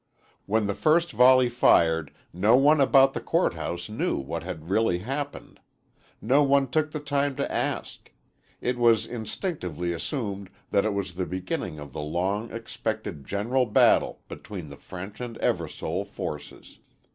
When 0.47 0.65
the 0.65 0.73
first 0.73 1.11
volley 1.11 1.47
fired, 1.47 2.11
no 2.33 2.55
one 2.55 2.81
about 2.81 3.13
the 3.13 3.21
court 3.21 3.53
house 3.53 3.87
knew 3.87 4.17
what 4.17 4.41
had 4.41 4.71
really 4.71 4.97
happened. 4.97 5.59
No 6.19 6.41
one 6.41 6.65
took 6.69 6.89
the 6.89 6.99
time 6.99 7.35
to 7.35 7.51
ask. 7.51 8.11
It 8.61 8.79
was 8.79 9.05
instinctively 9.05 9.93
assumed 9.93 10.49
that 10.71 10.85
it 10.85 10.95
was 10.95 11.13
the 11.13 11.27
beginning 11.27 11.77
of 11.77 11.93
the 11.93 12.01
long 12.01 12.51
expected 12.51 13.27
general 13.27 13.67
battle 13.67 14.23
between 14.27 14.69
the 14.69 14.77
French 14.77 15.21
and 15.21 15.37
Eversole 15.37 16.07
forces. 16.07 16.79